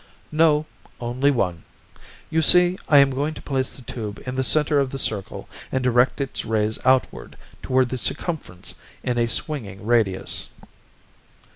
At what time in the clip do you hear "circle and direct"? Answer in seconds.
4.97-6.19